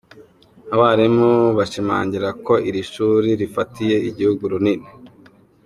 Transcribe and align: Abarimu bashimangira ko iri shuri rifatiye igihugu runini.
Abarimu 0.73 1.31
bashimangira 1.57 2.27
ko 2.45 2.53
iri 2.67 2.81
shuri 2.91 3.29
rifatiye 3.41 3.95
igihugu 4.09 4.41
runini. 4.51 4.87